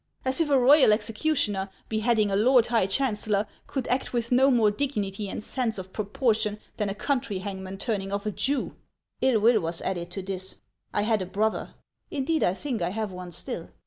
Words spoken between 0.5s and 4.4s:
royal executioner beheading a lord high chancellor could act with